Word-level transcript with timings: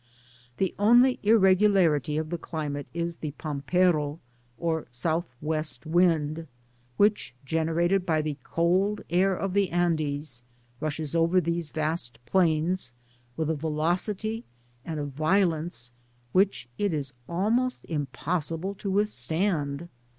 The 0.57 0.73
only 0.79 1.19
irregularity 1.21 2.17
in 2.17 2.29
the 2.29 2.39
climate 2.39 2.87
is 2.91 3.17
the 3.17 3.33
pam 3.33 3.61
pero, 3.61 4.17
or 4.57 4.87
south 4.89 5.35
west 5.41 5.85
wind, 5.85 6.47
which, 6.97 7.35
generated 7.45 8.03
by 8.03 8.23
the 8.23 8.35
cold 8.43 9.01
air 9.11 9.39
oi 9.39 9.47
the 9.49 9.69
Andes, 9.69 10.41
rushes 10.79 11.13
over 11.15 11.39
these 11.39 11.69
vast 11.69 12.17
plains 12.25 12.93
with 13.37 13.51
a 13.51 13.55
velocity 13.55 14.43
and 14.83 14.99
a 14.99 15.05
violence 15.05 15.91
which 16.31 16.67
it 16.79 16.95
is 16.95 17.13
almost 17.29 17.85
impossible 17.85 18.73
to 18.73 18.89
withstand. 18.89 19.87